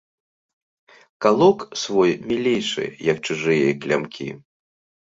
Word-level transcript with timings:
Калок 1.25 1.59
свой 1.83 2.17
мілейшы, 2.33 2.83
як 3.13 3.17
чужыя 3.29 3.73
клямкі. 3.87 4.29